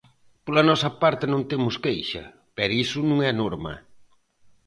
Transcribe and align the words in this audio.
Pola 0.45 0.63
nosa 0.69 0.89
parte 1.01 1.25
non 1.33 1.41
temos 1.51 1.75
queixa, 1.85 2.23
pero 2.55 2.77
iso 2.83 2.99
non 3.09 3.17
é 3.29 3.31
norma. 3.41 3.73